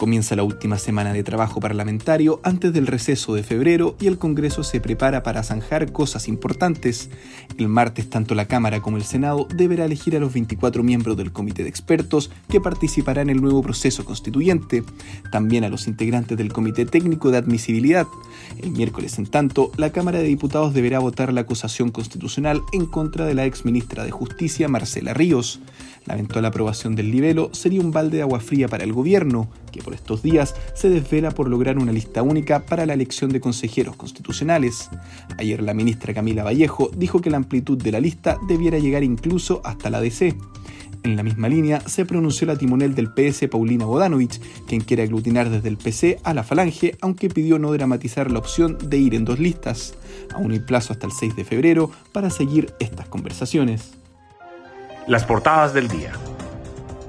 Comienza 0.00 0.34
la 0.34 0.44
última 0.44 0.78
semana 0.78 1.12
de 1.12 1.22
trabajo 1.22 1.60
parlamentario 1.60 2.40
antes 2.42 2.72
del 2.72 2.86
receso 2.86 3.34
de 3.34 3.42
febrero 3.42 3.96
y 4.00 4.06
el 4.06 4.16
Congreso 4.16 4.64
se 4.64 4.80
prepara 4.80 5.22
para 5.22 5.42
zanjar 5.42 5.92
cosas 5.92 6.26
importantes. 6.26 7.10
El 7.58 7.68
martes 7.68 8.08
tanto 8.08 8.34
la 8.34 8.46
Cámara 8.46 8.80
como 8.80 8.96
el 8.96 9.02
Senado 9.02 9.46
deberá 9.54 9.84
elegir 9.84 10.16
a 10.16 10.18
los 10.18 10.32
24 10.32 10.82
miembros 10.82 11.18
del 11.18 11.32
Comité 11.32 11.64
de 11.64 11.68
Expertos 11.68 12.30
que 12.48 12.62
participarán 12.62 13.28
en 13.28 13.36
el 13.36 13.42
nuevo 13.42 13.60
proceso 13.60 14.06
constituyente, 14.06 14.84
también 15.30 15.64
a 15.64 15.68
los 15.68 15.86
integrantes 15.86 16.38
del 16.38 16.50
Comité 16.50 16.86
Técnico 16.86 17.30
de 17.30 17.36
Admisibilidad. 17.36 18.06
El 18.62 18.70
miércoles, 18.70 19.18
en 19.18 19.26
tanto, 19.26 19.70
la 19.76 19.92
Cámara 19.92 20.20
de 20.20 20.28
Diputados 20.28 20.72
deberá 20.72 20.98
votar 20.98 21.30
la 21.30 21.42
acusación 21.42 21.90
constitucional 21.90 22.62
en 22.72 22.86
contra 22.86 23.26
de 23.26 23.34
la 23.34 23.44
ex 23.44 23.66
ministra 23.66 24.04
de 24.04 24.12
Justicia, 24.12 24.66
Marcela 24.66 25.12
Ríos. 25.12 25.60
La 26.06 26.14
eventual 26.14 26.46
aprobación 26.46 26.96
del 26.96 27.10
libelo 27.10 27.50
sería 27.52 27.82
un 27.82 27.90
balde 27.90 28.16
de 28.16 28.22
agua 28.22 28.40
fría 28.40 28.68
para 28.68 28.84
el 28.84 28.94
gobierno, 28.94 29.50
que 29.70 29.82
por 29.82 29.94
estos 29.94 30.22
días 30.22 30.54
se 30.74 30.88
desvela 30.88 31.30
por 31.30 31.48
lograr 31.48 31.78
una 31.78 31.92
lista 31.92 32.22
única 32.22 32.66
para 32.66 32.86
la 32.86 32.94
elección 32.94 33.30
de 33.30 33.40
consejeros 33.40 33.96
constitucionales. 33.96 34.90
Ayer 35.38 35.62
la 35.62 35.74
ministra 35.74 36.14
Camila 36.14 36.44
Vallejo 36.44 36.90
dijo 36.96 37.20
que 37.20 37.30
la 37.30 37.36
amplitud 37.36 37.78
de 37.78 37.92
la 37.92 38.00
lista 38.00 38.38
debiera 38.48 38.78
llegar 38.78 39.02
incluso 39.02 39.60
hasta 39.64 39.90
la 39.90 40.00
DC. 40.00 40.36
En 41.02 41.16
la 41.16 41.22
misma 41.22 41.48
línea 41.48 41.80
se 41.80 42.04
pronunció 42.04 42.46
la 42.46 42.56
timonel 42.56 42.94
del 42.94 43.10
PS 43.10 43.48
Paulina 43.50 43.86
Bodanovich, 43.86 44.38
quien 44.66 44.82
quiere 44.82 45.04
aglutinar 45.04 45.48
desde 45.48 45.68
el 45.68 45.78
PC 45.78 46.18
a 46.24 46.34
la 46.34 46.42
Falange, 46.42 46.96
aunque 47.00 47.30
pidió 47.30 47.58
no 47.58 47.72
dramatizar 47.72 48.30
la 48.30 48.38
opción 48.38 48.76
de 48.82 48.98
ir 48.98 49.14
en 49.14 49.24
dos 49.24 49.38
listas. 49.38 49.94
Aún 50.34 50.52
hay 50.52 50.60
plazo 50.60 50.92
hasta 50.92 51.06
el 51.06 51.12
6 51.12 51.36
de 51.36 51.44
febrero 51.44 51.90
para 52.12 52.28
seguir 52.28 52.74
estas 52.80 53.08
conversaciones. 53.08 53.92
Las 55.06 55.24
portadas 55.24 55.72
del 55.72 55.88
día. 55.88 56.12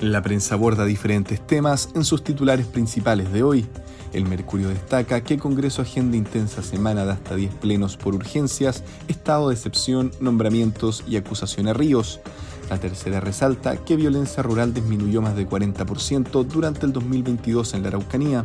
La 0.00 0.20
prensa 0.20 0.54
aborda 0.54 0.84
diferentes 0.84 1.44
temas 1.46 1.88
en 1.94 2.04
sus 2.04 2.22
titulares 2.22 2.66
principales 2.66 3.32
de 3.32 3.42
hoy. 3.42 3.66
El 4.12 4.26
Mercurio 4.26 4.68
destaca 4.68 5.22
que 5.22 5.38
Congreso 5.38 5.80
agenda 5.80 6.18
intensa 6.18 6.62
semana 6.62 7.06
de 7.06 7.12
hasta 7.12 7.34
10 7.34 7.54
plenos 7.54 7.96
por 7.96 8.14
urgencias, 8.14 8.84
estado 9.08 9.48
de 9.48 9.54
excepción, 9.54 10.10
nombramientos 10.20 11.02
y 11.08 11.16
acusación 11.16 11.68
a 11.68 11.72
Ríos. 11.72 12.20
La 12.68 12.78
tercera 12.78 13.20
resalta 13.20 13.76
que 13.78 13.96
violencia 13.96 14.42
rural 14.42 14.74
disminuyó 14.74 15.22
más 15.22 15.34
de 15.34 15.48
40% 15.48 16.44
durante 16.44 16.84
el 16.84 16.92
2022 16.92 17.72
en 17.72 17.82
la 17.82 17.88
Araucanía. 17.88 18.44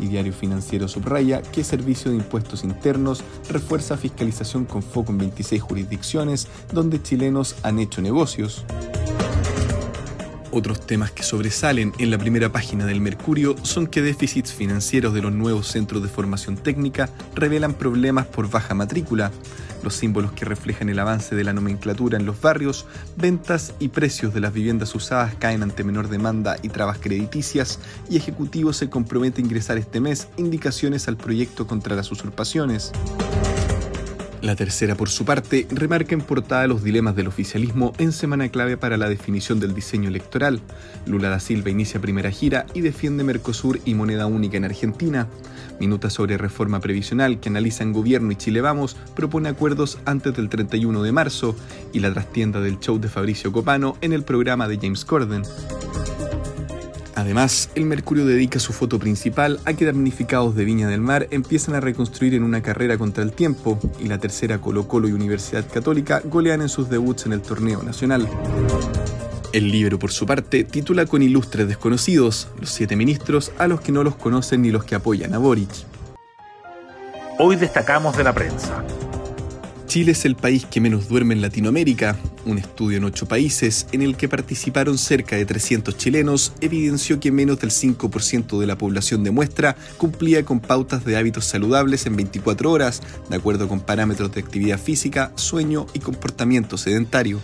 Y 0.00 0.08
Diario 0.08 0.32
Financiero 0.32 0.88
subraya 0.88 1.40
que 1.40 1.62
Servicio 1.62 2.10
de 2.10 2.16
Impuestos 2.16 2.64
Internos 2.64 3.22
refuerza 3.48 3.96
fiscalización 3.96 4.64
con 4.64 4.82
foco 4.82 5.12
en 5.12 5.18
26 5.18 5.62
jurisdicciones 5.62 6.48
donde 6.72 7.00
chilenos 7.00 7.54
han 7.62 7.78
hecho 7.78 8.02
negocios. 8.02 8.64
Otros 10.52 10.84
temas 10.84 11.12
que 11.12 11.22
sobresalen 11.22 11.92
en 11.98 12.10
la 12.10 12.18
primera 12.18 12.50
página 12.50 12.84
del 12.84 13.00
Mercurio 13.00 13.54
son 13.62 13.86
que 13.86 14.02
déficits 14.02 14.52
financieros 14.52 15.14
de 15.14 15.22
los 15.22 15.32
nuevos 15.32 15.68
centros 15.68 16.02
de 16.02 16.08
formación 16.08 16.56
técnica 16.56 17.08
revelan 17.36 17.74
problemas 17.74 18.26
por 18.26 18.50
baja 18.50 18.74
matrícula, 18.74 19.30
los 19.84 19.94
símbolos 19.94 20.32
que 20.32 20.44
reflejan 20.44 20.88
el 20.88 20.98
avance 20.98 21.36
de 21.36 21.44
la 21.44 21.52
nomenclatura 21.52 22.18
en 22.18 22.26
los 22.26 22.40
barrios, 22.40 22.86
ventas 23.16 23.74
y 23.78 23.88
precios 23.88 24.34
de 24.34 24.40
las 24.40 24.52
viviendas 24.52 24.92
usadas 24.94 25.34
caen 25.38 25.62
ante 25.62 25.84
menor 25.84 26.08
demanda 26.08 26.56
y 26.62 26.68
trabas 26.68 26.98
crediticias, 26.98 27.78
y 28.08 28.16
Ejecutivo 28.16 28.72
se 28.72 28.90
compromete 28.90 29.40
a 29.40 29.44
ingresar 29.44 29.78
este 29.78 30.00
mes 30.00 30.26
indicaciones 30.36 31.06
al 31.06 31.16
proyecto 31.16 31.68
contra 31.68 31.94
las 31.94 32.10
usurpaciones. 32.10 32.90
La 34.42 34.56
tercera, 34.56 34.94
por 34.94 35.10
su 35.10 35.26
parte, 35.26 35.66
remarca 35.70 36.14
en 36.14 36.22
portada 36.22 36.66
los 36.66 36.82
dilemas 36.82 37.14
del 37.14 37.26
oficialismo 37.26 37.92
en 37.98 38.10
semana 38.10 38.48
clave 38.48 38.78
para 38.78 38.96
la 38.96 39.10
definición 39.10 39.60
del 39.60 39.74
diseño 39.74 40.08
electoral. 40.08 40.62
Lula 41.04 41.28
da 41.28 41.40
Silva 41.40 41.68
inicia 41.68 42.00
primera 42.00 42.30
gira 42.30 42.64
y 42.72 42.80
defiende 42.80 43.22
Mercosur 43.22 43.80
y 43.84 43.92
moneda 43.92 44.26
única 44.26 44.56
en 44.56 44.64
Argentina. 44.64 45.28
Minuta 45.78 46.08
sobre 46.08 46.38
reforma 46.38 46.80
previsional 46.80 47.38
que 47.38 47.50
analizan 47.50 47.92
Gobierno 47.92 48.32
y 48.32 48.36
Chile 48.36 48.62
Vamos 48.62 48.96
propone 49.14 49.50
acuerdos 49.50 49.98
antes 50.06 50.34
del 50.34 50.48
31 50.48 51.02
de 51.02 51.12
marzo 51.12 51.54
y 51.92 52.00
la 52.00 52.10
trastienda 52.10 52.62
del 52.62 52.80
show 52.80 52.98
de 52.98 53.08
Fabricio 53.08 53.52
Copano 53.52 53.98
en 54.00 54.14
el 54.14 54.24
programa 54.24 54.68
de 54.68 54.78
James 54.78 55.04
Corden. 55.04 55.42
Además, 57.20 57.68
el 57.74 57.84
Mercurio 57.84 58.24
dedica 58.24 58.58
su 58.58 58.72
foto 58.72 58.98
principal 58.98 59.60
a 59.66 59.74
que 59.74 59.84
damnificados 59.84 60.54
de 60.54 60.64
Viña 60.64 60.88
del 60.88 61.02
Mar 61.02 61.28
empiezan 61.30 61.74
a 61.74 61.80
reconstruir 61.80 62.32
en 62.32 62.42
una 62.42 62.62
carrera 62.62 62.96
contra 62.96 63.22
el 63.22 63.32
tiempo 63.32 63.78
y 64.00 64.06
la 64.06 64.16
tercera 64.16 64.58
Colo 64.58 64.88
Colo 64.88 65.06
y 65.06 65.12
Universidad 65.12 65.66
Católica 65.70 66.22
golean 66.24 66.62
en 66.62 66.70
sus 66.70 66.88
debuts 66.88 67.26
en 67.26 67.34
el 67.34 67.42
torneo 67.42 67.82
nacional. 67.82 68.26
El 69.52 69.70
libro, 69.70 69.98
por 69.98 70.12
su 70.12 70.24
parte, 70.24 70.64
titula 70.64 71.04
con 71.04 71.20
ilustres 71.20 71.68
desconocidos, 71.68 72.48
los 72.58 72.70
siete 72.70 72.96
ministros 72.96 73.52
a 73.58 73.68
los 73.68 73.82
que 73.82 73.92
no 73.92 74.02
los 74.02 74.16
conocen 74.16 74.62
ni 74.62 74.70
los 74.70 74.84
que 74.84 74.94
apoyan 74.94 75.34
a 75.34 75.38
Boric. 75.38 75.68
Hoy 77.38 77.56
destacamos 77.56 78.16
de 78.16 78.24
la 78.24 78.32
prensa. 78.32 78.82
Chile 79.90 80.12
es 80.12 80.24
el 80.24 80.36
país 80.36 80.66
que 80.66 80.80
menos 80.80 81.08
duerme 81.08 81.34
en 81.34 81.42
Latinoamérica. 81.42 82.16
Un 82.44 82.58
estudio 82.58 82.98
en 82.98 83.02
ocho 83.02 83.26
países, 83.26 83.88
en 83.90 84.02
el 84.02 84.16
que 84.16 84.28
participaron 84.28 84.96
cerca 84.96 85.34
de 85.34 85.44
300 85.44 85.96
chilenos, 85.96 86.52
evidenció 86.60 87.18
que 87.18 87.32
menos 87.32 87.58
del 87.58 87.72
5% 87.72 88.60
de 88.60 88.68
la 88.68 88.78
población 88.78 89.24
de 89.24 89.32
muestra 89.32 89.74
cumplía 89.96 90.44
con 90.44 90.60
pautas 90.60 91.04
de 91.04 91.16
hábitos 91.16 91.46
saludables 91.46 92.06
en 92.06 92.14
24 92.14 92.70
horas, 92.70 93.02
de 93.28 93.34
acuerdo 93.34 93.66
con 93.66 93.80
parámetros 93.80 94.30
de 94.30 94.40
actividad 94.40 94.78
física, 94.78 95.32
sueño 95.34 95.86
y 95.92 95.98
comportamiento 95.98 96.78
sedentario. 96.78 97.40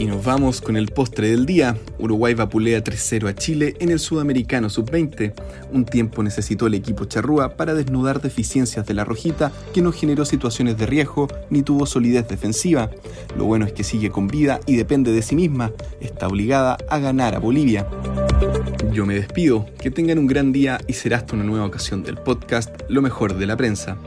Y 0.00 0.06
nos 0.06 0.24
vamos 0.24 0.62
con 0.62 0.78
el 0.78 0.88
postre 0.88 1.28
del 1.28 1.44
día. 1.44 1.76
Uruguay 1.98 2.32
vapulea 2.32 2.82
3-0 2.82 3.28
a 3.28 3.34
Chile 3.34 3.74
en 3.80 3.90
el 3.90 3.98
Sudamericano 3.98 4.70
Sub-20. 4.70 5.34
Un 5.72 5.84
tiempo 5.84 6.22
necesitó 6.22 6.66
el 6.66 6.72
equipo 6.72 7.04
charrúa 7.04 7.50
para 7.50 7.74
desnudar 7.74 8.22
deficiencias 8.22 8.86
de 8.86 8.94
la 8.94 9.04
rojita 9.04 9.52
que 9.74 9.82
no 9.82 9.92
generó 9.92 10.24
situaciones 10.24 10.78
de 10.78 10.86
riesgo 10.86 11.28
ni 11.50 11.60
tuvo 11.60 11.84
solidez 11.84 12.26
defensiva. 12.26 12.90
Lo 13.36 13.44
bueno 13.44 13.66
es 13.66 13.74
que 13.74 13.84
sigue 13.84 14.08
con 14.08 14.26
vida 14.26 14.60
y 14.64 14.76
depende 14.76 15.12
de 15.12 15.20
sí 15.20 15.36
misma. 15.36 15.70
Está 16.00 16.28
obligada 16.28 16.78
a 16.88 16.98
ganar 16.98 17.34
a 17.34 17.38
Bolivia. 17.38 17.86
Yo 18.94 19.04
me 19.04 19.16
despido, 19.16 19.66
que 19.82 19.90
tengan 19.90 20.18
un 20.18 20.26
gran 20.26 20.50
día 20.50 20.80
y 20.86 20.94
será 20.94 21.18
hasta 21.18 21.34
una 21.34 21.44
nueva 21.44 21.66
ocasión 21.66 22.02
del 22.02 22.16
podcast 22.16 22.74
Lo 22.88 23.02
mejor 23.02 23.36
de 23.36 23.46
la 23.46 23.58
prensa. 23.58 23.98